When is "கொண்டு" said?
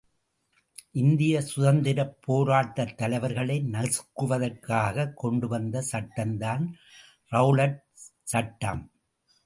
5.13-5.47